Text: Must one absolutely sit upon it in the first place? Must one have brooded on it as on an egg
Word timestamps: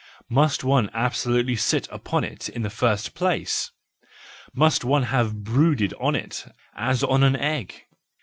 Must 0.29 0.63
one 0.63 0.89
absolutely 0.95 1.55
sit 1.55 1.87
upon 1.91 2.23
it 2.23 2.49
in 2.49 2.63
the 2.63 2.71
first 2.71 3.13
place? 3.13 3.69
Must 4.51 4.83
one 4.83 5.03
have 5.03 5.43
brooded 5.43 5.93
on 5.99 6.15
it 6.15 6.43
as 6.75 7.03
on 7.03 7.21
an 7.21 7.35
egg 7.35 7.85